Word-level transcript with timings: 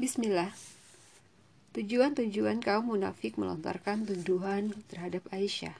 Bismillah. 0.00 0.48
Tujuan-tujuan 1.76 2.64
kaum 2.64 2.96
munafik 2.96 3.36
melontarkan 3.36 4.08
tuduhan 4.08 4.72
terhadap 4.88 5.28
Aisyah. 5.28 5.76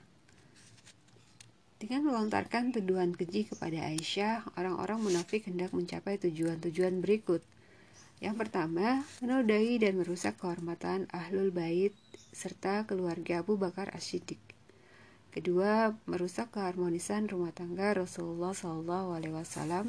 Dengan 1.81 2.05
melontarkan 2.05 2.69
tuduhan 2.69 3.17
keji 3.17 3.49
kepada 3.49 3.81
Aisyah, 3.89 4.45
orang-orang 4.61 5.01
munafik 5.01 5.49
hendak 5.49 5.73
mencapai 5.73 6.21
tujuan-tujuan 6.21 7.01
berikut. 7.01 7.41
Yang 8.21 8.45
pertama, 8.45 9.09
menodai 9.25 9.81
dan 9.81 9.97
merusak 9.97 10.37
kehormatan 10.37 11.09
Ahlul 11.17 11.49
Bait 11.49 11.97
serta 12.37 12.85
keluarga 12.85 13.41
Abu 13.41 13.57
Bakar 13.57 13.89
As-Siddiq. 13.97 14.50
Kedua, 15.31 15.95
merusak 16.11 16.59
keharmonisan 16.59 17.31
rumah 17.31 17.55
tangga 17.55 17.95
Rasulullah 17.95 18.51
SAW. 18.51 19.87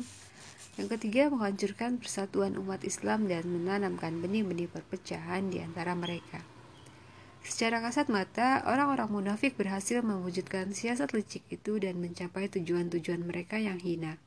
Yang 0.78 0.88
ketiga, 0.98 1.34
menghancurkan 1.34 1.98
persatuan 1.98 2.54
umat 2.62 2.86
Islam 2.86 3.26
dan 3.26 3.50
menanamkan 3.50 4.22
benih-benih 4.22 4.70
perpecahan 4.70 5.50
di 5.50 5.58
antara 5.58 5.98
mereka. 5.98 6.46
Secara 7.42 7.82
kasat 7.82 8.06
mata, 8.14 8.62
orang-orang 8.70 9.10
munafik 9.10 9.58
berhasil 9.58 10.06
mewujudkan 10.06 10.78
siasat 10.78 11.10
licik 11.10 11.42
itu 11.50 11.82
dan 11.82 11.98
mencapai 11.98 12.46
tujuan-tujuan 12.46 13.26
mereka 13.26 13.58
yang 13.58 13.82
hina. 13.82 14.22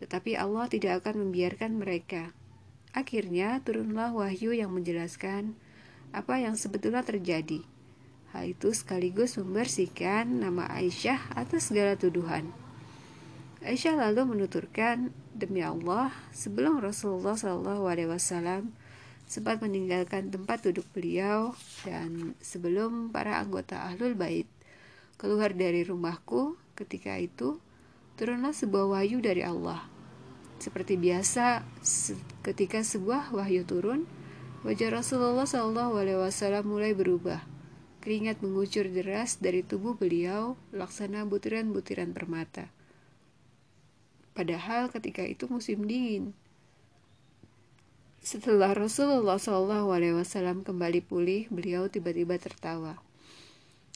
Tetapi 0.00 0.32
Allah 0.40 0.64
tidak 0.72 1.04
akan 1.04 1.28
membiarkan 1.28 1.76
mereka. 1.76 2.32
Akhirnya, 2.96 3.60
turunlah 3.60 4.16
wahyu 4.16 4.56
yang 4.56 4.72
menjelaskan 4.72 5.52
apa 6.16 6.40
yang 6.40 6.56
sebetulnya 6.56 7.04
terjadi. 7.04 7.73
Hal 8.34 8.50
itu 8.50 8.74
sekaligus 8.74 9.38
membersihkan 9.38 10.26
nama 10.42 10.66
Aisyah 10.66 11.38
atas 11.38 11.70
segala 11.70 11.94
tuduhan. 11.94 12.50
Aisyah 13.62 13.94
lalu 13.94 14.34
menuturkan, 14.34 15.14
demi 15.30 15.62
Allah, 15.62 16.10
sebelum 16.34 16.82
Rasulullah 16.82 17.38
SAW 17.38 18.66
sempat 19.30 19.62
meninggalkan 19.62 20.34
tempat 20.34 20.66
duduk 20.66 20.82
beliau 20.90 21.54
dan 21.86 22.34
sebelum 22.42 23.14
para 23.14 23.38
anggota 23.38 23.86
Ahlul 23.86 24.18
Bait 24.18 24.50
keluar 25.14 25.54
dari 25.54 25.86
rumahku, 25.86 26.58
ketika 26.74 27.14
itu 27.14 27.62
turunlah 28.18 28.50
sebuah 28.50 28.98
wahyu 28.98 29.22
dari 29.22 29.46
Allah. 29.46 29.86
Seperti 30.58 30.98
biasa, 30.98 31.62
ketika 32.42 32.82
sebuah 32.82 33.30
wahyu 33.30 33.62
turun, 33.62 34.10
wajah 34.66 34.90
Rasulullah 34.90 35.46
SAW 35.46 36.66
mulai 36.66 36.98
berubah. 36.98 37.53
Keringat 38.04 38.44
mengucur 38.44 38.84
deras 38.92 39.40
dari 39.40 39.64
tubuh 39.64 39.96
beliau, 39.96 40.60
laksana 40.76 41.24
butiran-butiran 41.24 42.12
permata. 42.12 42.68
Padahal 44.36 44.92
ketika 44.92 45.24
itu 45.24 45.48
musim 45.48 45.88
dingin. 45.88 46.36
Setelah 48.20 48.76
Rasulullah 48.76 49.40
SAW 49.40 50.20
kembali 50.68 51.00
pulih, 51.00 51.48
beliau 51.48 51.88
tiba-tiba 51.88 52.36
tertawa. 52.36 53.00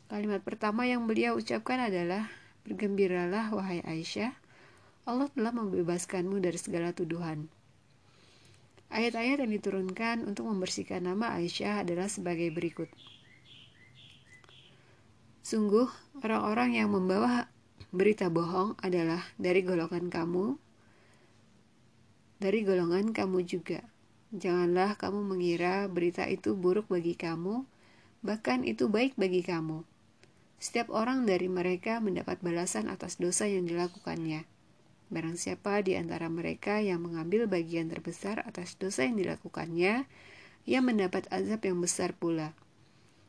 Kalimat 0.08 0.40
pertama 0.40 0.88
yang 0.88 1.04
beliau 1.04 1.36
ucapkan 1.36 1.76
adalah, 1.76 2.32
Bergembiralah 2.64 3.52
wahai 3.52 3.80
Aisyah, 3.80 4.32
Allah 5.08 5.28
telah 5.32 5.52
membebaskanmu 5.52 6.36
dari 6.40 6.56
segala 6.60 6.92
tuduhan. 6.92 7.48
Ayat-ayat 8.88 9.40
yang 9.44 9.52
diturunkan 9.52 10.24
untuk 10.28 10.48
membersihkan 10.48 11.04
nama 11.04 11.36
Aisyah 11.36 11.84
adalah 11.84 12.08
sebagai 12.12 12.48
berikut. 12.52 12.92
Sungguh, 15.48 15.88
orang-orang 16.20 16.76
yang 16.76 16.92
membawa 16.92 17.48
berita 17.88 18.28
bohong 18.28 18.76
adalah 18.84 19.24
dari 19.40 19.64
golongan 19.64 20.12
kamu, 20.12 20.60
dari 22.36 22.68
golongan 22.68 23.16
kamu 23.16 23.48
juga. 23.48 23.80
Janganlah 24.28 25.00
kamu 25.00 25.24
mengira 25.24 25.88
berita 25.88 26.28
itu 26.28 26.52
buruk 26.52 26.92
bagi 26.92 27.16
kamu, 27.16 27.64
bahkan 28.20 28.60
itu 28.60 28.92
baik 28.92 29.16
bagi 29.16 29.40
kamu. 29.40 29.88
Setiap 30.60 30.92
orang 30.92 31.24
dari 31.24 31.48
mereka 31.48 31.96
mendapat 31.96 32.44
balasan 32.44 32.92
atas 32.92 33.16
dosa 33.16 33.48
yang 33.48 33.64
dilakukannya. 33.64 34.44
Barang 35.08 35.40
siapa 35.40 35.80
di 35.80 35.96
antara 35.96 36.28
mereka 36.28 36.84
yang 36.84 37.00
mengambil 37.00 37.48
bagian 37.48 37.88
terbesar 37.88 38.44
atas 38.44 38.76
dosa 38.76 39.08
yang 39.08 39.16
dilakukannya, 39.16 40.04
ia 40.68 40.80
mendapat 40.84 41.24
azab 41.32 41.64
yang 41.64 41.80
besar 41.80 42.12
pula. 42.12 42.52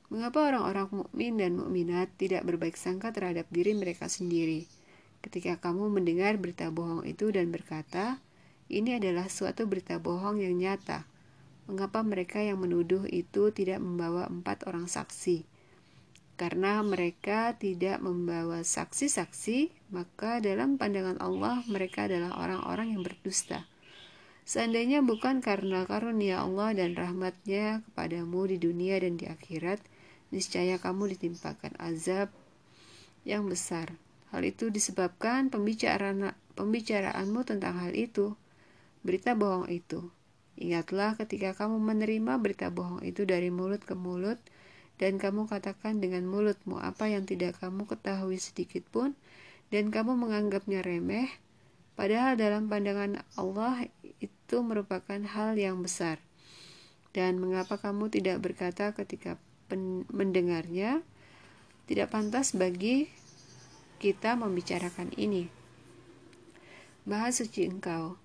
Mengapa 0.09 0.49
orang-orang 0.49 0.89
mukmin 0.89 1.37
dan 1.37 1.53
mukminat 1.53 2.09
tidak 2.17 2.41
berbaik 2.41 2.73
sangka 2.73 3.13
terhadap 3.13 3.45
diri 3.53 3.77
mereka 3.77 4.09
sendiri? 4.09 4.65
Ketika 5.21 5.61
kamu 5.61 5.85
mendengar 5.93 6.33
berita 6.41 6.73
bohong 6.73 7.05
itu 7.05 7.29
dan 7.29 7.53
berkata, 7.53 8.17
"Ini 8.73 8.97
adalah 8.97 9.29
suatu 9.29 9.69
berita 9.69 10.01
bohong 10.01 10.41
yang 10.41 10.57
nyata." 10.57 11.05
Mengapa 11.69 12.01
mereka 12.01 12.41
yang 12.41 12.57
menuduh 12.57 13.05
itu 13.05 13.53
tidak 13.53 13.77
membawa 13.77 14.25
empat 14.25 14.65
orang 14.65 14.89
saksi? 14.89 15.45
Karena 16.39 16.81
mereka 16.81 17.53
tidak 17.61 18.01
membawa 18.01 18.65
saksi-saksi, 18.65 19.69
maka 19.93 20.41
dalam 20.41 20.81
pandangan 20.81 21.21
Allah 21.21 21.61
mereka 21.69 22.09
adalah 22.09 22.33
orang-orang 22.41 22.97
yang 22.97 23.05
berdusta. 23.05 23.69
Seandainya 24.49 25.05
bukan 25.05 25.45
karena 25.45 25.85
karunia 25.85 26.41
Allah 26.41 26.73
dan 26.73 26.97
rahmatnya 26.97 27.85
kepadamu 27.91 28.49
di 28.49 28.57
dunia 28.57 28.97
dan 28.97 29.13
di 29.21 29.29
akhirat, 29.29 29.77
niscaya 30.29 30.77
kamu 30.77 31.17
ditimpakan 31.17 31.73
azab 31.81 32.29
yang 33.25 33.45
besar. 33.49 33.93
Hal 34.29 34.45
itu 34.45 34.69
disebabkan 34.69 35.49
pembicaraan 35.49 36.37
pembicaraanmu 36.53 37.41
tentang 37.47 37.81
hal 37.81 37.97
itu, 37.97 38.37
berita 39.01 39.33
bohong 39.33 39.71
itu. 39.71 40.11
Ingatlah 40.59 41.15
ketika 41.15 41.55
kamu 41.55 41.79
menerima 41.79 42.35
berita 42.37 42.67
bohong 42.67 43.01
itu 43.01 43.23
dari 43.23 43.49
mulut 43.49 43.81
ke 43.81 43.95
mulut, 43.95 44.37
dan 44.99 45.15
kamu 45.15 45.47
katakan 45.47 46.03
dengan 46.03 46.27
mulutmu 46.27 46.75
apa 46.75 47.07
yang 47.07 47.23
tidak 47.23 47.57
kamu 47.63 47.87
ketahui 47.87 48.35
sedikit 48.35 48.83
pun, 48.91 49.15
dan 49.71 49.87
kamu 49.89 50.19
menganggapnya 50.19 50.83
remeh, 50.83 51.31
padahal 51.95 52.35
dalam 52.35 52.67
pandangan 52.67 53.23
Allah 53.39 53.87
itu 54.19 54.57
merupakan 54.59 55.23
hal 55.31 55.55
yang 55.55 55.79
besar. 55.79 56.19
Dan 57.15 57.41
mengapa 57.41 57.79
kamu 57.79 58.11
tidak 58.13 58.43
berkata 58.43 58.93
ketika 58.93 59.39
mendengarnya, 60.09 61.05
tidak 61.85 62.13
pantas 62.13 62.53
bagi 62.57 63.09
kita 64.01 64.37
membicarakan 64.39 65.13
ini. 65.17 65.49
Bahas 67.05 67.41
suci 67.41 67.65
engkau, 67.65 68.15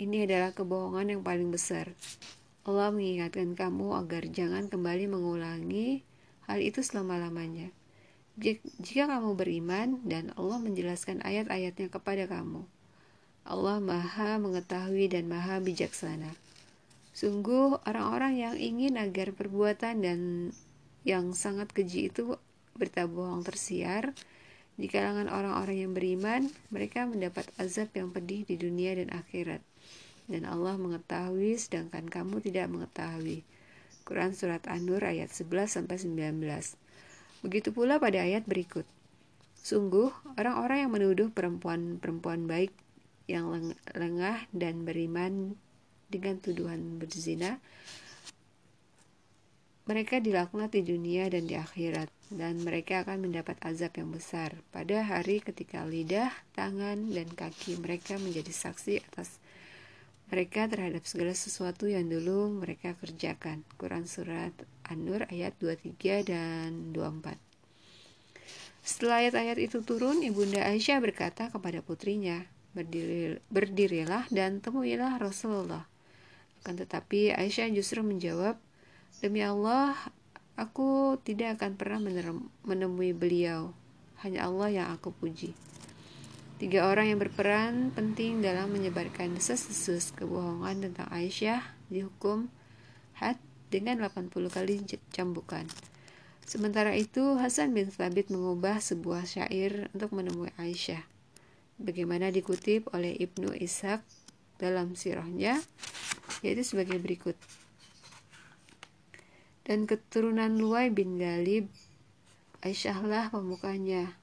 ini 0.00 0.24
adalah 0.24 0.56
kebohongan 0.56 1.12
yang 1.12 1.22
paling 1.22 1.52
besar. 1.52 1.92
Allah 2.64 2.92
mengingatkan 2.92 3.56
kamu 3.56 3.96
agar 4.00 4.28
jangan 4.28 4.68
kembali 4.68 5.08
mengulangi 5.08 6.04
hal 6.48 6.60
itu 6.60 6.80
selama-lamanya. 6.80 7.72
Jika 8.80 9.04
kamu 9.04 9.36
beriman 9.36 10.00
dan 10.08 10.32
Allah 10.40 10.56
menjelaskan 10.56 11.20
ayat-ayatnya 11.20 11.92
kepada 11.92 12.24
kamu, 12.24 12.64
Allah 13.44 13.76
maha 13.84 14.40
mengetahui 14.40 15.12
dan 15.12 15.28
maha 15.28 15.60
bijaksana. 15.60 16.32
Sungguh 17.12 17.76
orang-orang 17.84 18.40
yang 18.40 18.56
ingin 18.56 18.96
agar 18.96 19.36
perbuatan 19.36 20.00
dan 20.00 20.20
yang 21.06 21.32
sangat 21.32 21.72
keji 21.72 22.12
itu 22.12 22.36
berita 22.76 23.08
bohong 23.08 23.44
tersiar. 23.44 24.12
Di 24.80 24.88
kalangan 24.88 25.28
orang-orang 25.28 25.76
yang 25.84 25.92
beriman 25.92 26.48
mereka 26.72 27.04
mendapat 27.04 27.44
azab 27.60 27.92
yang 27.92 28.12
pedih 28.12 28.48
di 28.48 28.56
dunia 28.56 28.96
dan 28.96 29.12
akhirat. 29.12 29.60
Dan 30.30 30.48
Allah 30.48 30.78
mengetahui 30.80 31.58
sedangkan 31.60 32.08
kamu 32.08 32.40
tidak 32.40 32.70
mengetahui. 32.72 33.44
Quran 34.08 34.32
surat 34.32 34.64
An-Nur 34.66 35.04
ayat 35.04 35.28
11 35.30 35.68
sampai 35.68 36.00
19 36.00 36.40
Begitu 37.44 37.72
pula 37.72 38.00
pada 38.00 38.24
ayat 38.24 38.44
berikut. 38.48 38.88
Sungguh 39.60 40.08
orang-orang 40.40 40.88
yang 40.88 40.92
menuduh 40.92 41.28
perempuan-perempuan 41.28 42.48
baik 42.48 42.72
yang 43.28 43.52
lengah 43.92 44.48
dan 44.50 44.88
beriman 44.88 45.54
dengan 46.10 46.42
tuduhan 46.42 46.98
berzina 46.98 47.62
mereka 49.90 50.22
dilaknat 50.22 50.70
di 50.70 50.86
dunia 50.86 51.26
dan 51.26 51.50
di 51.50 51.58
akhirat, 51.58 52.06
dan 52.30 52.62
mereka 52.62 53.02
akan 53.02 53.26
mendapat 53.26 53.58
azab 53.58 53.98
yang 53.98 54.14
besar 54.14 54.54
pada 54.70 55.02
hari 55.02 55.42
ketika 55.42 55.82
lidah, 55.82 56.30
tangan, 56.54 57.10
dan 57.10 57.26
kaki 57.26 57.74
mereka 57.82 58.14
menjadi 58.22 58.54
saksi 58.54 59.02
atas 59.02 59.42
mereka 60.30 60.70
terhadap 60.70 61.02
segala 61.10 61.34
sesuatu 61.34 61.90
yang 61.90 62.06
dulu 62.06 62.62
mereka 62.62 62.94
kerjakan. 63.02 63.66
Quran 63.74 64.06
Surat 64.06 64.54
An-Nur 64.86 65.26
ayat 65.26 65.58
23 65.58 66.22
dan 66.22 66.94
24 66.94 67.34
Setelah 68.86 69.26
ayat-ayat 69.26 69.58
itu 69.58 69.82
turun, 69.82 70.22
Ibunda 70.22 70.70
Aisyah 70.70 71.02
berkata 71.02 71.50
kepada 71.50 71.82
putrinya, 71.82 72.46
Berdiri, 72.78 73.42
Berdirilah 73.50 74.30
dan 74.30 74.62
temuilah 74.62 75.18
Rasulullah. 75.18 75.90
Akan 76.62 76.78
tetapi 76.78 77.34
Aisyah 77.34 77.66
justru 77.74 78.06
menjawab, 78.06 78.54
Demi 79.20 79.44
Allah, 79.44 79.92
aku 80.56 81.20
tidak 81.20 81.60
akan 81.60 81.76
pernah 81.76 82.00
menemui 82.64 83.12
beliau. 83.12 83.76
Hanya 84.24 84.48
Allah 84.48 84.68
yang 84.72 84.88
aku 84.96 85.12
puji. 85.12 85.52
Tiga 86.56 86.88
orang 86.88 87.12
yang 87.12 87.20
berperan 87.20 87.92
penting 87.92 88.40
dalam 88.40 88.72
menyebarkan 88.72 89.36
desas-desus 89.36 90.16
kebohongan 90.16 90.88
tentang 90.88 91.08
Aisyah 91.12 91.60
dihukum 91.92 92.48
had 93.16 93.36
dengan 93.68 94.00
80 94.00 94.32
kali 94.48 94.80
cambukan. 95.12 95.68
Sementara 96.48 96.96
itu, 96.96 97.36
Hasan 97.36 97.76
bin 97.76 97.92
Thabit 97.92 98.32
mengubah 98.32 98.80
sebuah 98.80 99.28
syair 99.28 99.92
untuk 99.92 100.16
menemui 100.16 100.48
Aisyah. 100.56 101.04
Bagaimana 101.76 102.32
dikutip 102.32 102.88
oleh 102.96 103.12
Ibnu 103.20 103.52
Ishaq 103.52 104.00
dalam 104.56 104.96
sirahnya, 104.96 105.60
yaitu 106.40 106.64
sebagai 106.64 106.96
berikut. 106.96 107.36
Dan 109.64 109.84
keturunan 109.84 110.56
Luai 110.56 110.88
bin 110.88 111.20
Galib, 111.20 111.68
Aisyahlah 112.60 113.32
pemukanya, 113.32 114.16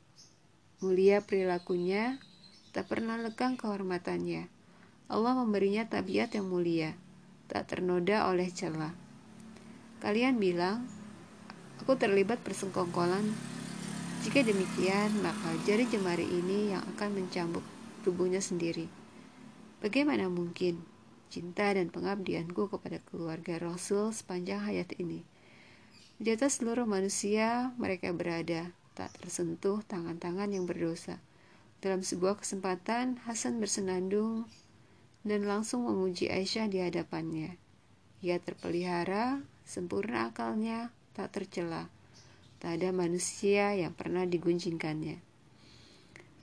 mulia 0.81 1.25
perilakunya, 1.25 2.22
tak 2.74 2.89
pernah 2.89 3.18
lekang 3.18 3.57
kehormatannya. 3.57 4.45
Allah 5.10 5.34
memberinya 5.34 5.88
tabiat 5.89 6.38
yang 6.38 6.51
mulia, 6.51 6.94
tak 7.50 7.69
ternoda 7.72 8.30
oleh 8.30 8.45
celah. 8.51 8.94
Kalian 9.98 10.38
bilang, 10.38 10.86
aku 11.81 11.98
terlibat 11.98 12.38
persengkongkolan. 12.45 13.25
Jika 14.22 14.45
demikian, 14.45 15.10
maka 15.25 15.54
jari 15.66 15.90
jemari 15.90 16.30
ini 16.30 16.75
yang 16.75 16.86
akan 16.94 17.18
mencambuk 17.18 17.66
tubuhnya 18.06 18.42
sendiri. 18.44 18.86
Bagaimana 19.81 20.30
mungkin 20.30 20.97
cinta 21.28 21.70
dan 21.76 21.92
pengabdianku 21.92 22.72
kepada 22.72 23.04
keluarga 23.08 23.60
Rasul 23.60 24.16
sepanjang 24.16 24.64
hayat 24.64 24.96
ini? 24.98 25.28
Di 26.18 26.34
atas 26.34 26.58
seluruh 26.58 26.90
manusia, 26.90 27.76
mereka 27.78 28.10
berada, 28.10 28.74
tak 28.98 29.14
tersentuh 29.22 29.86
tangan-tangan 29.86 30.50
yang 30.50 30.66
berdosa. 30.66 31.22
Dalam 31.78 32.02
sebuah 32.02 32.42
kesempatan, 32.42 33.22
Hasan 33.30 33.62
bersenandung 33.62 34.50
dan 35.22 35.46
langsung 35.46 35.86
memuji 35.86 36.26
Aisyah 36.32 36.66
di 36.72 36.82
hadapannya. 36.82 37.60
Ia 38.26 38.42
terpelihara, 38.42 39.46
sempurna 39.62 40.34
akalnya, 40.34 40.90
tak 41.14 41.38
tercela. 41.38 41.86
Tak 42.58 42.82
ada 42.82 42.90
manusia 42.90 43.78
yang 43.78 43.94
pernah 43.94 44.26
digunjingkannya. 44.26 45.27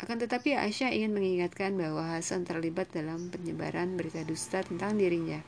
Akan 0.04 0.20
tetapi 0.20 0.52
Aisyah 0.52 0.92
ingin 0.92 1.16
mengingatkan 1.16 1.72
bahwa 1.80 2.04
Hasan 2.04 2.44
terlibat 2.44 2.92
dalam 2.92 3.32
penyebaran 3.32 3.96
berita 3.96 4.20
dusta 4.20 4.60
tentang 4.60 5.00
dirinya. 5.00 5.40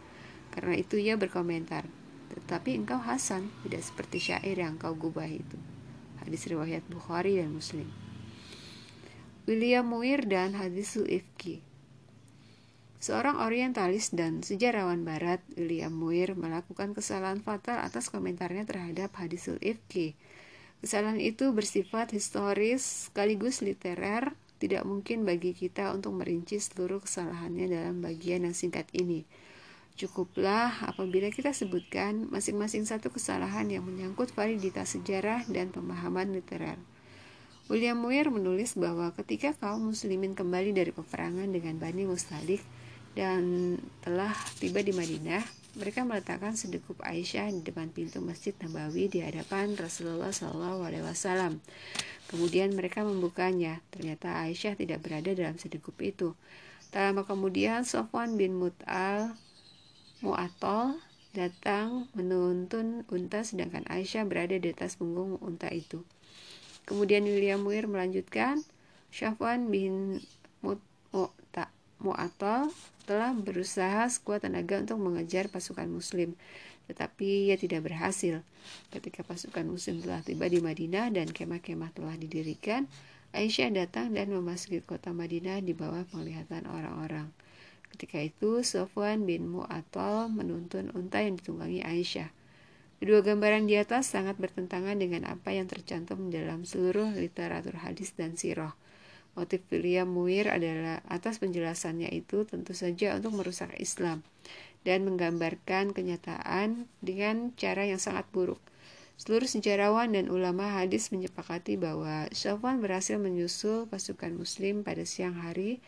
Karena 0.49 0.81
itu 0.81 0.97
ia 0.97 1.21
berkomentar, 1.21 1.85
tetapi 2.33 2.73
engkau 2.73 2.97
Hasan 2.97 3.53
tidak 3.69 3.85
seperti 3.85 4.33
syair 4.33 4.57
yang 4.57 4.81
kau 4.81 4.97
gubah 4.97 5.29
itu. 5.29 5.61
Hadis 6.25 6.49
riwayat 6.49 6.81
Bukhari 6.89 7.37
dan 7.37 7.53
Muslim. 7.53 7.85
William 9.45 9.85
Muir 9.85 10.25
dan 10.25 10.57
Hadisul 10.57 11.05
Ifki 11.05 11.61
Seorang 12.97 13.45
orientalis 13.45 14.09
dan 14.17 14.41
sejarawan 14.41 15.05
barat, 15.05 15.45
William 15.53 15.93
Muir, 15.93 16.33
melakukan 16.33 16.97
kesalahan 16.97 17.45
fatal 17.45 17.85
atas 17.85 18.09
komentarnya 18.09 18.65
terhadap 18.65 19.13
hadisul 19.21 19.61
ifki. 19.61 20.17
Kesalahan 20.81 21.21
itu 21.21 21.53
bersifat 21.53 22.17
historis 22.17 23.13
sekaligus 23.13 23.61
literer, 23.61 24.33
tidak 24.57 24.89
mungkin 24.89 25.29
bagi 25.29 25.53
kita 25.53 25.93
untuk 25.93 26.17
merinci 26.17 26.57
seluruh 26.57 27.05
kesalahannya 27.05 27.69
dalam 27.69 28.01
bagian 28.01 28.49
yang 28.49 28.57
singkat 28.57 28.89
ini. 28.97 29.29
Cukuplah 29.97 30.85
apabila 30.85 31.33
kita 31.33 31.57
sebutkan 31.57 32.29
masing-masing 32.29 32.85
satu 32.85 33.09
kesalahan 33.09 33.69
yang 33.73 33.85
menyangkut 33.85 34.33
validitas 34.37 34.93
sejarah 34.93 35.49
dan 35.49 35.73
pemahaman 35.73 36.37
literer. 36.37 36.77
William 37.67 37.99
Muir 37.99 38.31
menulis 38.31 38.79
bahwa 38.79 39.11
ketika 39.17 39.57
kaum 39.57 39.91
muslimin 39.91 40.39
kembali 40.39 40.71
dari 40.77 40.93
peperangan 40.93 41.51
dengan 41.51 41.81
Bani 41.81 42.07
Mustalik, 42.07 42.63
dan 43.17 43.75
telah 44.05 44.37
tiba 44.61 44.85
di 44.85 44.93
Madinah, 44.93 45.41
mereka 45.77 46.09
meletakkan 46.09 46.57
sedekup 46.57 47.05
Aisyah 47.05 47.53
di 47.53 47.61
depan 47.61 47.93
pintu 47.93 48.25
Masjid 48.25 48.57
Nabawi 48.57 49.13
di 49.13 49.21
hadapan 49.21 49.77
Rasulullah 49.77 50.33
SAW. 50.33 51.61
Kemudian 52.33 52.73
mereka 52.73 53.05
membukanya. 53.05 53.85
Ternyata 53.93 54.41
Aisyah 54.49 54.81
tidak 54.81 55.05
berada 55.05 55.37
dalam 55.37 55.61
sedekup 55.61 56.01
itu. 56.01 56.33
Tak 56.89 57.13
lama 57.13 57.29
kemudian 57.29 57.85
Sofwan 57.85 58.41
bin 58.41 58.57
Mut'al 58.57 59.37
Mu'atol 60.25 60.97
datang 61.37 62.09
menuntun 62.17 63.05
unta 63.13 63.45
sedangkan 63.45 63.85
Aisyah 63.93 64.25
berada 64.25 64.57
di 64.57 64.73
atas 64.73 64.97
punggung 64.97 65.37
unta 65.45 65.69
itu. 65.69 66.01
Kemudian 66.89 67.29
William 67.29 67.61
Muir 67.61 67.85
melanjutkan, 67.85 68.65
Sofwan 69.13 69.69
bin 69.69 70.25
Mu'atol 70.65 71.46
telah 73.07 73.33
berusaha 73.35 74.07
sekuat 74.11 74.45
tenaga 74.45 74.83
untuk 74.83 74.99
mengejar 75.01 75.49
pasukan 75.49 75.87
muslim, 75.89 76.35
tetapi 76.87 77.51
ia 77.51 77.57
tidak 77.59 77.87
berhasil. 77.87 78.43
Ketika 78.91 79.27
pasukan 79.27 79.67
muslim 79.67 80.03
telah 80.03 80.23
tiba 80.23 80.47
di 80.47 80.63
Madinah 80.63 81.11
dan 81.15 81.31
kemah-kemah 81.31 81.95
telah 81.95 82.15
didirikan, 82.19 82.87
Aisyah 83.35 83.75
datang 83.75 84.15
dan 84.17 84.33
memasuki 84.33 84.81
kota 84.81 85.13
Madinah 85.13 85.61
di 85.61 85.77
bawah 85.77 86.07
penglihatan 86.09 86.65
orang-orang. 86.71 87.29
Ketika 87.93 88.23
itu, 88.23 88.65
Sofwan 88.65 89.29
bin 89.29 89.51
Mu'attal 89.51 90.33
menuntun 90.33 90.95
unta 90.95 91.21
yang 91.21 91.37
ditunggangi 91.37 91.85
Aisyah. 91.85 92.31
Kedua 92.97 93.21
gambaran 93.21 93.69
di 93.69 93.77
atas 93.77 94.09
sangat 94.09 94.41
bertentangan 94.41 94.97
dengan 94.97 95.29
apa 95.29 95.53
yang 95.53 95.69
tercantum 95.69 96.33
dalam 96.33 96.65
seluruh 96.65 97.13
literatur 97.13 97.77
hadis 97.85 98.17
dan 98.17 98.41
sirah. 98.41 98.73
Motif 99.37 99.61
William 99.69 100.09
Muir 100.09 100.49
adalah 100.49 101.05
atas 101.13 101.39
penjelasannya 101.39 102.09
itu 102.09 102.49
tentu 102.49 102.73
saja 102.73 103.21
untuk 103.21 103.37
merusak 103.37 103.77
Islam 103.77 104.25
dan 104.83 105.05
menggambarkan 105.05 105.93
kenyataan 105.93 106.89
dengan 107.05 107.53
cara 107.55 107.85
yang 107.85 108.01
sangat 108.01 108.25
buruk. 108.33 108.59
Seluruh 109.17 109.49
sejarawan 109.49 110.13
dan 110.13 110.33
ulama 110.33 110.81
hadis 110.81 111.13
menyepakati 111.13 111.77
bahwa 111.77 112.29
Syafwan 112.33 112.81
berhasil 112.81 113.17
menyusul 113.21 113.89
pasukan 113.89 114.33
muslim 114.33 114.85
pada 114.85 115.05
siang 115.05 115.37
hari 115.37 115.85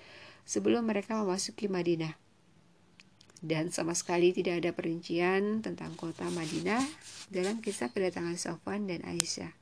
sebelum 0.48 0.88
mereka 0.88 1.20
memasuki 1.20 1.68
Madinah. 1.68 2.16
Dan 3.38 3.70
sama 3.70 3.94
sekali 3.94 4.34
tidak 4.34 4.64
ada 4.64 4.70
perincian 4.74 5.62
tentang 5.62 5.94
kota 5.94 6.26
Madinah 6.26 6.82
dalam 7.30 7.62
kisah 7.62 7.94
kedatangan 7.94 8.34
Sofwan 8.34 8.90
dan 8.90 9.06
Aisyah. 9.06 9.54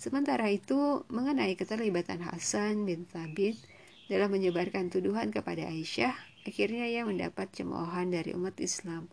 Sementara 0.00 0.48
itu, 0.48 1.04
mengenai 1.12 1.60
keterlibatan 1.60 2.24
Hasan 2.24 2.88
bin 2.88 3.04
Thabit 3.04 3.60
dalam 4.08 4.32
menyebarkan 4.32 4.88
tuduhan 4.88 5.28
kepada 5.28 5.68
Aisyah, 5.68 6.16
akhirnya 6.48 6.88
ia 6.88 7.04
mendapat 7.04 7.52
cemoohan 7.52 8.08
dari 8.08 8.32
umat 8.32 8.56
Islam. 8.64 9.12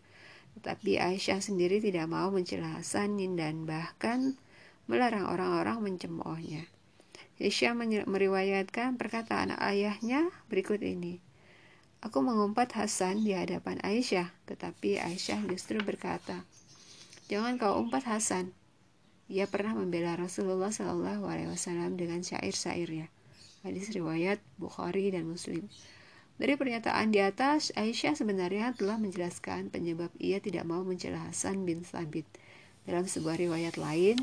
Tetapi 0.56 0.96
Aisyah 0.96 1.44
sendiri 1.44 1.84
tidak 1.84 2.08
mau 2.08 2.32
mencela 2.32 2.80
Hasan 2.80 3.20
dan 3.36 3.68
bahkan 3.68 4.40
melarang 4.88 5.28
orang-orang 5.28 5.84
mencemoohnya. 5.84 6.64
Aisyah 7.36 7.76
meriwayatkan 8.08 8.96
perkataan 8.96 9.60
ayahnya 9.60 10.32
berikut 10.48 10.80
ini. 10.80 11.20
Aku 12.00 12.24
mengumpat 12.24 12.72
Hasan 12.72 13.28
di 13.28 13.36
hadapan 13.36 13.76
Aisyah, 13.84 14.32
tetapi 14.48 15.04
Aisyah 15.04 15.52
justru 15.52 15.84
berkata, 15.84 16.48
Jangan 17.28 17.60
kau 17.60 17.76
umpat 17.76 18.08
Hasan, 18.08 18.56
ia 19.28 19.44
pernah 19.44 19.76
membela 19.76 20.16
Rasulullah 20.16 20.72
Wasallam 20.72 22.00
dengan 22.00 22.24
syair-syairnya. 22.24 23.12
Hadis 23.60 23.92
riwayat 23.92 24.40
Bukhari 24.56 25.12
dan 25.12 25.28
Muslim. 25.28 25.68
Dari 26.40 26.56
pernyataan 26.56 27.12
di 27.12 27.20
atas, 27.20 27.68
Aisyah 27.76 28.16
sebenarnya 28.16 28.72
telah 28.72 28.96
menjelaskan 28.96 29.68
penyebab 29.68 30.08
ia 30.16 30.40
tidak 30.40 30.64
mau 30.64 30.80
mencela 30.80 31.28
Hasan 31.28 31.68
bin 31.68 31.84
Thabit. 31.84 32.24
Dalam 32.88 33.04
sebuah 33.04 33.36
riwayat 33.36 33.76
lain, 33.76 34.16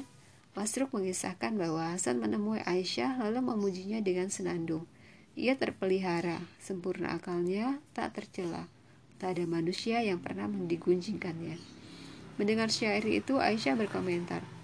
Masruk 0.55 0.95
mengisahkan 0.95 1.53
bahwa 1.59 1.91
Hasan 1.91 2.23
menemui 2.23 2.63
Aisyah 2.63 3.19
lalu 3.19 3.43
memujinya 3.43 3.99
dengan 3.99 4.31
senandung. 4.31 4.87
Ia 5.35 5.59
terpelihara, 5.59 6.39
sempurna 6.63 7.19
akalnya, 7.19 7.83
tak 7.91 8.15
tercela. 8.15 8.71
Tak 9.19 9.35
ada 9.35 9.43
manusia 9.43 9.99
yang 9.99 10.23
pernah 10.23 10.47
digunjingkannya. 10.47 11.59
Mendengar 12.39 12.71
syair 12.71 13.03
itu, 13.03 13.43
Aisyah 13.43 13.75
berkomentar, 13.75 14.54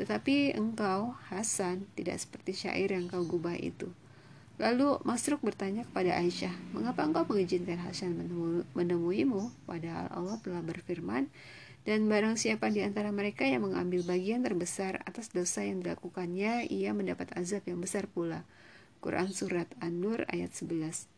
tetapi 0.00 0.56
engkau, 0.56 1.12
Hasan, 1.28 1.84
tidak 1.92 2.16
seperti 2.16 2.56
syair 2.56 2.96
yang 2.96 3.04
kau 3.04 3.20
gubah 3.20 3.52
itu. 3.52 3.92
Lalu 4.56 4.96
Masruk 5.04 5.44
bertanya 5.44 5.84
kepada 5.84 6.16
Aisyah, 6.16 6.56
mengapa 6.72 7.04
engkau 7.04 7.28
mengizinkan 7.28 7.76
Hasan 7.84 8.16
menemuimu? 8.72 9.52
Padahal 9.68 10.08
Allah 10.08 10.40
telah 10.40 10.64
berfirman, 10.64 11.28
dan 11.84 12.08
barang 12.08 12.40
siapa 12.40 12.72
di 12.72 12.80
antara 12.80 13.12
mereka 13.12 13.44
yang 13.44 13.68
mengambil 13.68 14.00
bagian 14.04 14.40
terbesar 14.40 15.04
atas 15.04 15.32
dosa 15.32 15.68
yang 15.68 15.84
dilakukannya, 15.84 16.68
ia 16.72 16.96
mendapat 16.96 17.36
azab 17.36 17.68
yang 17.68 17.84
besar 17.84 18.08
pula. 18.08 18.48
Quran 19.04 19.32
Surat 19.32 19.68
An-Nur 19.84 20.24
ayat 20.28 20.52
11 20.52 21.08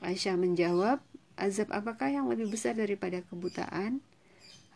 Aisyah 0.00 0.36
menjawab, 0.40 1.04
azab 1.36 1.68
apakah 1.72 2.08
yang 2.08 2.28
lebih 2.28 2.52
besar 2.52 2.72
daripada 2.72 3.20
kebutaan? 3.28 4.00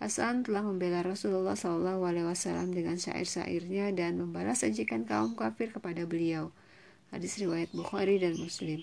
Hasan 0.02 0.42
telah 0.42 0.66
membela 0.66 0.98
Rasulullah 1.06 1.54
SAW 1.54 2.34
dengan 2.74 2.98
syair-syairnya 2.98 3.94
dan 3.94 4.18
membalas 4.18 4.66
ajakan 4.66 5.06
kaum 5.06 5.38
kafir 5.38 5.70
kepada 5.70 6.02
beliau. 6.10 6.50
Hadis 7.14 7.38
riwayat 7.38 7.70
Bukhari 7.70 8.18
dan 8.18 8.34
Muslim. 8.34 8.82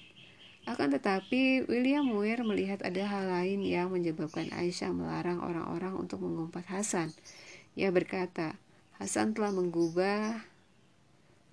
Akan 0.63 0.95
tetapi, 0.95 1.67
William 1.67 2.07
Muir 2.07 2.39
melihat 2.47 2.79
ada 2.87 3.03
hal 3.03 3.27
lain 3.27 3.67
yang 3.67 3.91
menyebabkan 3.91 4.47
Aisyah 4.47 4.95
melarang 4.95 5.43
orang-orang 5.43 5.99
untuk 5.99 6.23
mengumpat 6.23 6.63
Hasan. 6.71 7.11
Ia 7.75 7.91
berkata, 7.91 8.55
Hasan 8.95 9.35
telah 9.35 9.51
mengubah 9.51 10.39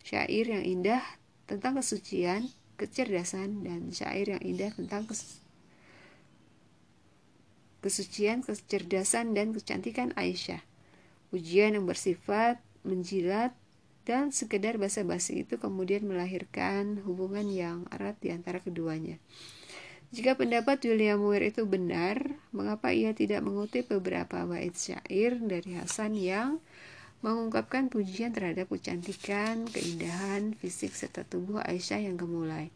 syair 0.06 0.46
yang 0.46 0.62
indah 0.62 1.02
tentang 1.50 1.82
kesucian, 1.82 2.54
kecerdasan, 2.78 3.66
dan 3.66 3.90
syair 3.90 4.30
yang 4.30 4.42
indah 4.46 4.70
tentang 4.78 5.10
kes 5.10 5.42
kesucian, 7.86 8.42
kecerdasan, 8.42 9.30
dan 9.38 9.54
kecantikan 9.54 10.10
Aisyah. 10.18 10.58
Ujian 11.30 11.78
yang 11.78 11.86
bersifat 11.86 12.58
menjilat 12.82 13.54
dan 14.02 14.34
sekedar 14.34 14.74
basa-basi 14.78 15.46
itu 15.46 15.58
kemudian 15.58 16.02
melahirkan 16.02 16.98
hubungan 17.06 17.46
yang 17.46 17.86
erat 17.94 18.18
di 18.18 18.34
antara 18.34 18.58
keduanya. 18.58 19.22
Jika 20.14 20.38
pendapat 20.38 20.82
William 20.86 21.18
Muir 21.18 21.50
itu 21.50 21.66
benar, 21.66 22.22
mengapa 22.54 22.94
ia 22.94 23.10
tidak 23.10 23.42
mengutip 23.42 23.90
beberapa 23.90 24.46
bait 24.46 24.74
syair 24.74 25.34
dari 25.42 25.78
Hasan 25.78 26.14
yang 26.14 26.62
mengungkapkan 27.26 27.90
pujian 27.90 28.30
terhadap 28.30 28.70
kecantikan, 28.70 29.66
keindahan, 29.66 30.54
fisik 30.54 30.94
serta 30.94 31.26
tubuh 31.26 31.58
Aisyah 31.58 32.06
yang 32.06 32.14
gemulai? 32.14 32.70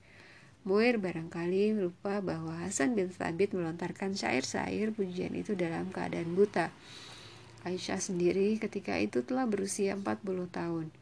Muir 0.61 1.00
barangkali 1.00 1.73
lupa 1.73 2.21
bahwa 2.21 2.52
Hasan 2.61 2.93
bin 2.93 3.09
Thabit 3.09 3.57
melontarkan 3.57 4.12
syair-syair 4.12 4.93
pujian 4.93 5.33
itu 5.33 5.57
dalam 5.57 5.88
keadaan 5.88 6.37
buta. 6.37 6.69
Aisyah 7.64 7.97
sendiri 7.97 8.61
ketika 8.61 9.00
itu 9.00 9.25
telah 9.25 9.49
berusia 9.49 9.97
40 9.97 10.21
tahun. 10.52 10.93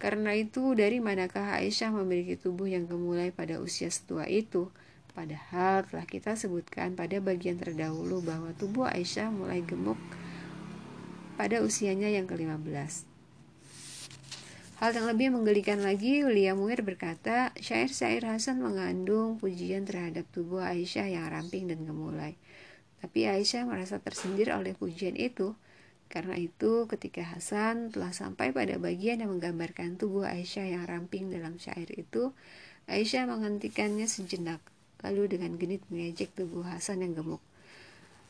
Karena 0.00 0.32
itu, 0.32 0.72
dari 0.72 1.04
manakah 1.04 1.60
Aisyah 1.60 1.92
memiliki 1.92 2.40
tubuh 2.40 2.68
yang 2.68 2.88
gemulai 2.88 3.32
pada 3.32 3.60
usia 3.60 3.92
setua 3.92 4.28
itu? 4.32 4.72
Padahal 5.12 5.84
telah 5.88 6.04
kita 6.08 6.32
sebutkan 6.36 6.96
pada 6.96 7.20
bagian 7.20 7.60
terdahulu 7.60 8.24
bahwa 8.24 8.52
tubuh 8.56 8.88
Aisyah 8.88 9.28
mulai 9.28 9.60
gemuk 9.60 10.00
pada 11.36 11.60
usianya 11.60 12.08
yang 12.08 12.24
ke-15. 12.24 13.15
Hal 14.76 14.92
yang 14.92 15.08
lebih 15.08 15.32
menggelikan 15.32 15.80
lagi, 15.80 16.20
William 16.20 16.60
Muir 16.60 16.84
berkata, 16.84 17.48
syair-syair 17.56 18.28
Hasan 18.28 18.60
mengandung 18.60 19.40
pujian 19.40 19.88
terhadap 19.88 20.28
tubuh 20.36 20.60
Aisyah 20.60 21.16
yang 21.16 21.32
ramping 21.32 21.64
dan 21.72 21.88
gemulai. 21.88 22.36
Tapi 23.00 23.24
Aisyah 23.24 23.64
merasa 23.64 23.96
tersindir 24.04 24.52
oleh 24.52 24.76
pujian 24.76 25.16
itu, 25.16 25.56
karena 26.12 26.36
itu, 26.36 26.84
ketika 26.92 27.24
Hasan 27.24 27.88
telah 27.88 28.12
sampai 28.12 28.52
pada 28.52 28.76
bagian 28.76 29.24
yang 29.24 29.32
menggambarkan 29.32 29.96
tubuh 29.96 30.28
Aisyah 30.28 30.68
yang 30.68 30.84
ramping 30.84 31.32
dalam 31.32 31.56
syair 31.56 31.88
itu, 31.96 32.36
Aisyah 32.84 33.32
menghentikannya 33.32 34.04
sejenak, 34.04 34.60
lalu 35.00 35.40
dengan 35.40 35.56
genit 35.56 35.80
mengejek 35.88 36.36
tubuh 36.36 36.68
Hasan 36.68 37.00
yang 37.00 37.16
gemuk. 37.16 37.40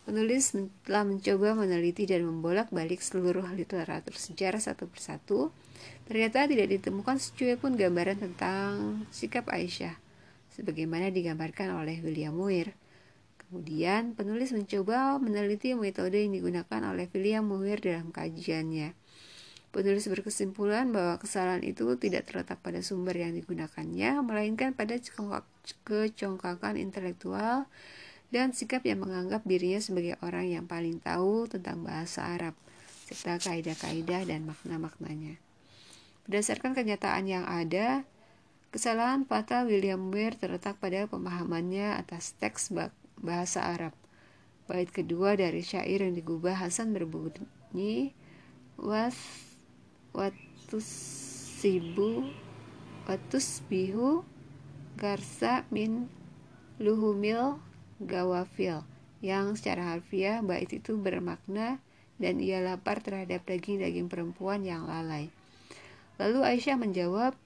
Penulis 0.06 0.54
telah 0.86 1.02
mencoba 1.02 1.58
meneliti 1.58 2.06
dan 2.06 2.22
membolak-balik 2.22 3.02
seluruh 3.02 3.42
literatur 3.58 4.14
sejarah 4.14 4.62
satu 4.62 4.86
persatu. 4.86 5.50
Ternyata 6.06 6.46
tidak 6.46 6.70
ditemukan 6.78 7.18
secuil 7.18 7.58
pun 7.58 7.74
gambaran 7.74 8.22
tentang 8.22 9.02
sikap 9.10 9.50
Aisyah, 9.50 9.98
sebagaimana 10.54 11.10
digambarkan 11.10 11.74
oleh 11.82 11.98
William 12.06 12.38
Muir. 12.38 12.70
Kemudian, 13.34 14.14
penulis 14.14 14.54
mencoba 14.54 15.18
meneliti 15.18 15.74
metode 15.74 16.22
yang 16.22 16.38
digunakan 16.38 16.80
oleh 16.86 17.10
William 17.10 17.42
Muir 17.42 17.82
dalam 17.82 18.14
kajiannya. 18.14 18.94
Penulis 19.74 20.06
berkesimpulan 20.06 20.94
bahwa 20.94 21.18
kesalahan 21.18 21.66
itu 21.66 21.82
tidak 21.98 22.30
terletak 22.30 22.62
pada 22.62 22.78
sumber 22.78 23.18
yang 23.18 23.34
digunakannya, 23.34 24.22
melainkan 24.22 24.70
pada 24.70 25.02
kecongkakan 25.82 26.78
intelektual 26.78 27.66
dan 28.34 28.50
sikap 28.50 28.82
yang 28.82 29.06
menganggap 29.06 29.46
dirinya 29.46 29.78
sebagai 29.78 30.18
orang 30.22 30.50
yang 30.50 30.64
paling 30.66 30.98
tahu 30.98 31.46
tentang 31.46 31.86
bahasa 31.86 32.26
Arab, 32.26 32.54
serta 33.06 33.38
kaidah-kaidah 33.38 34.26
dan 34.26 34.50
makna-maknanya. 34.50 35.38
Berdasarkan 36.26 36.74
kenyataan 36.74 37.30
yang 37.30 37.46
ada, 37.46 38.02
kesalahan 38.74 39.22
fatal 39.24 39.70
William 39.70 40.02
Muir 40.02 40.34
terletak 40.34 40.74
pada 40.82 41.06
pemahamannya 41.06 41.94
atas 42.02 42.34
teks 42.36 42.74
bahasa 43.22 43.62
Arab. 43.62 43.94
Bait 44.66 44.90
kedua 44.90 45.38
dari 45.38 45.62
syair 45.62 46.02
yang 46.02 46.18
digubah 46.18 46.58
Hasan 46.58 46.90
berbunyi 46.90 48.10
was 48.74 49.14
watus 50.10 50.88
sibu 51.62 52.26
watus 53.06 53.62
bihu 53.70 54.26
garsa 54.98 55.62
min 55.70 56.10
luhumil 56.82 57.62
gawafil 58.02 58.84
yang 59.24 59.56
secara 59.56 59.96
harfiah 59.96 60.44
bait 60.44 60.68
itu 60.68 61.00
bermakna 61.00 61.80
dan 62.16 62.40
ia 62.40 62.60
lapar 62.64 63.00
terhadap 63.00 63.44
daging-daging 63.44 64.08
perempuan 64.08 64.64
yang 64.64 64.88
lalai. 64.88 65.28
Lalu 66.16 66.40
Aisyah 66.44 66.76
menjawab, 66.80 67.36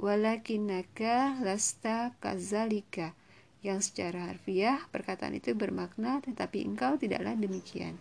Walakinaka 0.00 1.44
lasta 1.44 2.16
kazalika 2.24 3.12
yang 3.60 3.84
secara 3.84 4.32
harfiah 4.32 4.80
perkataan 4.88 5.36
itu 5.36 5.52
bermakna 5.52 6.24
tetapi 6.24 6.64
engkau 6.64 6.96
tidaklah 6.96 7.36
demikian. 7.36 8.00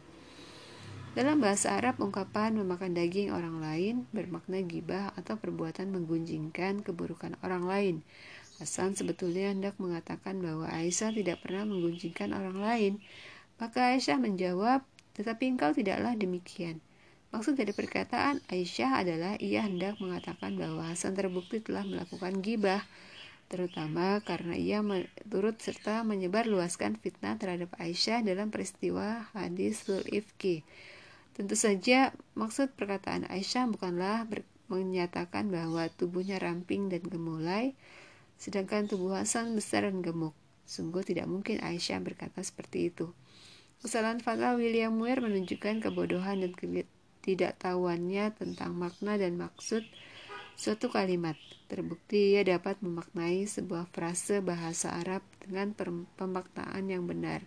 Dalam 1.19 1.43
bahasa 1.43 1.75
Arab, 1.75 1.99
ungkapan 1.99 2.55
memakan 2.55 2.95
daging 2.95 3.35
orang 3.35 3.59
lain 3.59 4.07
bermakna 4.15 4.63
gibah 4.63 5.11
atau 5.19 5.35
perbuatan 5.35 5.91
menggunjingkan 5.91 6.85
keburukan 6.85 7.35
orang 7.43 7.67
lain. 7.67 7.95
Hasan 8.59 8.93
sebetulnya 8.93 9.55
hendak 9.55 9.79
mengatakan 9.79 10.43
bahwa 10.43 10.67
Aisyah 10.67 11.15
tidak 11.15 11.39
pernah 11.41 11.63
menggunjingkan 11.63 12.35
orang 12.35 12.59
lain. 12.59 12.93
Maka 13.55 13.95
Aisyah 13.95 14.19
menjawab, 14.19 14.83
tetapi 15.15 15.55
engkau 15.55 15.71
tidaklah 15.71 16.15
demikian. 16.19 16.83
Maksud 17.31 17.55
dari 17.55 17.71
perkataan 17.71 18.43
Aisyah 18.51 19.05
adalah 19.05 19.33
ia 19.39 19.63
hendak 19.63 19.97
mengatakan 20.03 20.59
bahwa 20.59 20.91
Hasan 20.91 21.15
terbukti 21.15 21.63
telah 21.63 21.87
melakukan 21.87 22.43
gibah 22.43 22.83
terutama 23.49 24.21
karena 24.21 24.53
ia 24.53 24.79
turut 25.25 25.57
serta 25.57 26.05
menyebar 26.05 26.45
luaskan 26.45 27.01
fitnah 27.01 27.35
terhadap 27.41 27.73
Aisyah 27.81 28.21
dalam 28.21 28.53
peristiwa 28.53 29.25
hadisul 29.33 30.05
ifki. 30.05 30.61
Tentu 31.33 31.57
saja 31.57 32.13
maksud 32.37 32.77
perkataan 32.77 33.25
Aisyah 33.25 33.65
bukanlah 33.73 34.29
menyatakan 34.69 35.49
bahwa 35.49 35.89
tubuhnya 35.97 36.37
ramping 36.37 36.93
dan 36.93 37.01
gemulai, 37.01 37.73
sedangkan 38.39 38.87
tubuh 38.87 39.19
Hasan 39.19 39.53
besar 39.53 39.85
dan 39.85 39.99
gemuk. 39.99 40.33
Sungguh 40.63 41.03
tidak 41.03 41.27
mungkin 41.27 41.59
Aisyah 41.59 41.99
berkata 41.99 42.39
seperti 42.39 42.89
itu. 42.89 43.11
Kesalahan 43.83 44.23
fatal 44.23 44.59
William 44.59 44.95
Muir 44.95 45.19
menunjukkan 45.19 45.83
kebodohan 45.83 46.39
dan 46.39 46.51
ketidaktahuannya 46.55 48.31
tentang 48.39 48.75
makna 48.75 49.19
dan 49.19 49.35
maksud 49.35 49.83
suatu 50.59 50.91
kalimat. 50.91 51.39
Terbukti 51.71 52.35
ia 52.35 52.43
dapat 52.43 52.81
memaknai 52.83 53.47
sebuah 53.47 53.87
frase 53.93 54.41
bahasa 54.43 54.97
Arab 54.97 55.23
dengan 55.39 55.71
pemaknaan 56.17 56.91
yang 56.91 57.05
benar. 57.05 57.45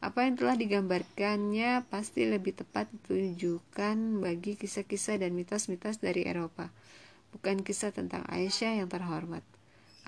Apa 0.00 0.24
yang 0.24 0.40
telah 0.40 0.56
digambarkannya 0.56 1.84
pasti 1.92 2.24
lebih 2.24 2.56
tepat 2.56 2.88
ditujukan 2.88 4.24
bagi 4.24 4.56
kisah-kisah 4.56 5.20
dan 5.20 5.36
mitos-mitos 5.36 6.00
dari 6.00 6.24
Eropa, 6.24 6.72
bukan 7.36 7.60
kisah 7.60 7.92
tentang 7.92 8.24
Aisyah 8.24 8.80
yang 8.80 8.88
terhormat. 8.88 9.44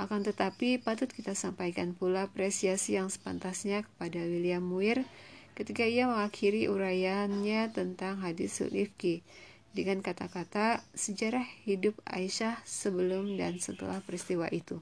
Akan 0.00 0.24
tetapi, 0.24 0.80
patut 0.80 1.12
kita 1.12 1.36
sampaikan 1.36 1.92
pula 1.92 2.28
apresiasi 2.28 2.96
yang 2.96 3.12
sepantasnya 3.12 3.84
kepada 3.84 4.20
William 4.24 4.64
Muir 4.64 5.04
ketika 5.52 5.84
ia 5.84 6.08
mengakhiri 6.08 6.68
uraiannya 6.72 7.68
tentang 7.76 8.24
hadis 8.24 8.56
Sulifki 8.56 9.20
dengan 9.76 10.00
kata-kata 10.00 10.80
sejarah 10.96 11.44
hidup 11.64 11.96
Aisyah 12.08 12.60
sebelum 12.64 13.36
dan 13.36 13.60
setelah 13.60 14.00
peristiwa 14.04 14.48
itu 14.48 14.80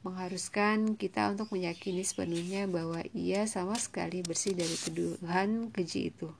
mengharuskan 0.00 0.96
kita 0.96 1.28
untuk 1.36 1.52
meyakini 1.52 2.00
sepenuhnya 2.00 2.64
bahwa 2.64 3.04
ia 3.12 3.44
sama 3.44 3.76
sekali 3.76 4.24
bersih 4.24 4.56
dari 4.56 4.72
tuduhan 4.72 5.68
keji 5.68 6.08
itu. 6.08 6.32